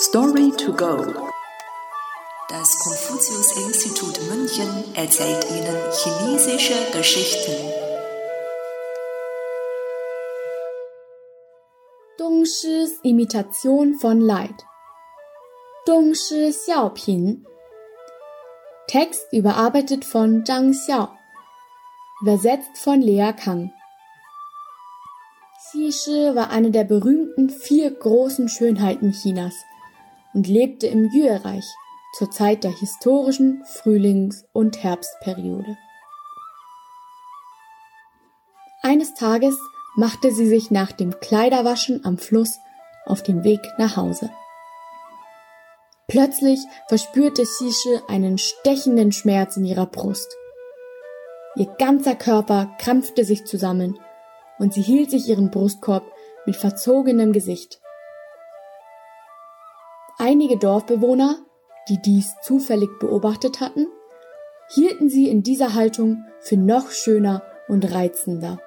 Story 0.00 0.52
to 0.52 0.72
go. 0.74 0.96
Das 2.48 2.78
Konfuzius-Institut 2.78 4.20
München 4.30 4.84
erzählt 4.94 5.44
Ihnen 5.50 5.76
chinesische 5.92 6.74
Geschichten. 6.92 7.52
Dongshis 12.16 13.00
Imitation 13.02 13.98
von 13.98 14.20
Leid. 14.20 14.54
Dongshi 15.84 16.52
Xiaopin. 16.52 17.44
Text 18.86 19.26
überarbeitet 19.32 20.04
von 20.04 20.44
Zhang 20.46 20.74
Xiao. 20.74 21.08
Übersetzt 22.22 22.78
von 22.78 23.00
Lea 23.00 23.32
Kang. 23.32 23.72
Xi 25.58 25.90
Shi 25.90 26.36
war 26.36 26.50
eine 26.50 26.70
der 26.70 26.84
berühmten 26.84 27.50
vier 27.50 27.90
großen 27.90 28.48
Schönheiten 28.48 29.10
Chinas 29.10 29.54
und 30.34 30.46
lebte 30.46 30.86
im 30.86 31.04
Yue-Reich 31.04 31.64
zur 32.16 32.30
Zeit 32.30 32.64
der 32.64 32.70
historischen 32.70 33.64
Frühlings- 33.64 34.44
und 34.52 34.82
Herbstperiode. 34.82 35.76
Eines 38.82 39.14
Tages 39.14 39.56
machte 39.96 40.32
sie 40.32 40.46
sich 40.46 40.70
nach 40.70 40.92
dem 40.92 41.18
Kleiderwaschen 41.20 42.04
am 42.04 42.18
Fluss 42.18 42.58
auf 43.04 43.22
den 43.22 43.44
Weg 43.44 43.60
nach 43.78 43.96
Hause. 43.96 44.30
Plötzlich 46.06 46.60
verspürte 46.88 47.42
Xische 47.42 48.02
einen 48.08 48.38
stechenden 48.38 49.12
Schmerz 49.12 49.56
in 49.56 49.64
ihrer 49.64 49.86
Brust. 49.86 50.34
Ihr 51.56 51.66
ganzer 51.78 52.14
Körper 52.14 52.74
krampfte 52.78 53.24
sich 53.24 53.44
zusammen 53.44 53.98
und 54.58 54.72
sie 54.72 54.82
hielt 54.82 55.10
sich 55.10 55.28
ihren 55.28 55.50
Brustkorb 55.50 56.04
mit 56.46 56.56
verzogenem 56.56 57.32
Gesicht. 57.32 57.80
Einige 60.18 60.58
Dorfbewohner, 60.58 61.38
die 61.88 62.00
dies 62.02 62.34
zufällig 62.42 62.90
beobachtet 62.98 63.60
hatten, 63.60 63.86
hielten 64.68 65.08
sie 65.08 65.28
in 65.28 65.42
dieser 65.42 65.74
Haltung 65.74 66.24
für 66.40 66.56
noch 66.56 66.90
schöner 66.90 67.42
und 67.68 67.92
reizender. 67.92 68.58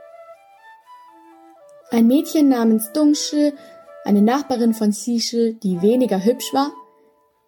Ein 1.92 2.08
Mädchen 2.08 2.50
namens 2.50 2.92
Dongshi, 2.94 3.54
eine 4.06 4.22
Nachbarin 4.22 4.74
von 4.74 4.92
Xishe, 4.92 5.54
die 5.54 5.82
weniger 5.82 6.24
hübsch 6.24 6.54
war, 6.54 6.72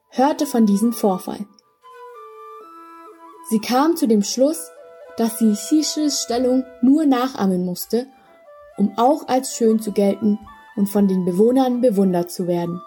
hörte 0.10 0.46
von 0.46 0.66
diesem 0.66 0.94
Vorfall. 0.94 1.46
Sie 3.50 3.60
kam 3.60 3.96
zu 3.96 4.08
dem 4.08 4.22
Schluss, 4.22 4.70
dass 5.18 5.40
sie 5.40 5.54
Xishes 5.54 6.22
Stellung 6.22 6.66
nur 6.82 7.06
nachahmen 7.06 7.66
musste 7.66 8.08
um 8.78 8.98
auch 8.98 9.28
als 9.28 9.56
schön 9.56 9.80
zu 9.80 9.92
gelten 9.92 10.40
und 10.76 10.88
von 10.88 11.08
den 11.08 11.26
Bewohnern 11.26 11.82
bewundert 11.82 12.32
zu 12.32 12.48
werden. 12.48 12.82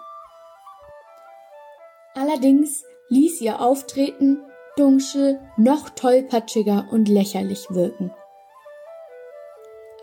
Allerdings 2.37 2.83
ließ 3.09 3.41
ihr 3.41 3.61
Auftreten 3.61 4.43
Dungsche 4.75 5.39
noch 5.57 5.89
tollpatschiger 5.89 6.85
und 6.91 7.09
lächerlich 7.09 7.65
wirken. 7.71 8.13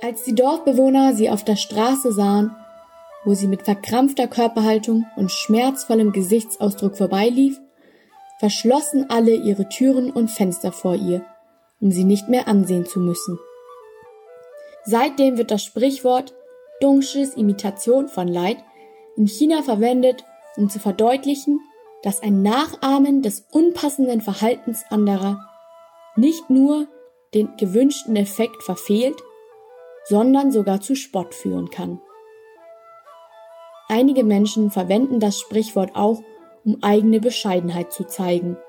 Als 0.02 0.24
die 0.24 0.34
Dorfbewohner 0.34 1.14
sie 1.14 1.30
auf 1.30 1.44
der 1.44 1.54
Straße 1.54 2.10
sahen, 2.10 2.50
wo 3.24 3.34
sie 3.34 3.46
mit 3.46 3.62
verkrampfter 3.62 4.26
Körperhaltung 4.26 5.06
und 5.14 5.30
schmerzvollem 5.30 6.10
Gesichtsausdruck 6.10 6.96
vorbeilief, 6.96 7.60
verschlossen 8.40 9.06
alle 9.10 9.36
ihre 9.36 9.68
Türen 9.68 10.10
und 10.10 10.28
Fenster 10.28 10.72
vor 10.72 10.96
ihr, 10.96 11.24
um 11.80 11.92
sie 11.92 12.04
nicht 12.04 12.28
mehr 12.28 12.48
ansehen 12.48 12.84
zu 12.84 12.98
müssen. 12.98 13.38
Seitdem 14.84 15.38
wird 15.38 15.52
das 15.52 15.62
Sprichwort 15.62 16.34
Dongshis 16.80 17.34
Imitation 17.34 18.08
von 18.08 18.26
Leid 18.26 18.56
in 19.16 19.28
China 19.28 19.62
verwendet, 19.62 20.24
um 20.56 20.68
zu 20.68 20.80
verdeutlichen, 20.80 21.60
dass 22.04 22.22
ein 22.22 22.42
Nachahmen 22.42 23.22
des 23.22 23.46
unpassenden 23.50 24.20
Verhaltens 24.20 24.84
anderer 24.90 25.38
nicht 26.16 26.50
nur 26.50 26.86
den 27.32 27.56
gewünschten 27.56 28.14
Effekt 28.14 28.62
verfehlt, 28.62 29.16
sondern 30.04 30.52
sogar 30.52 30.82
zu 30.82 30.94
Spott 30.94 31.34
führen 31.34 31.70
kann. 31.70 32.00
Einige 33.88 34.22
Menschen 34.22 34.70
verwenden 34.70 35.18
das 35.18 35.40
Sprichwort 35.40 35.96
auch, 35.96 36.22
um 36.64 36.82
eigene 36.82 37.20
Bescheidenheit 37.20 37.92
zu 37.92 38.04
zeigen– 38.04 38.58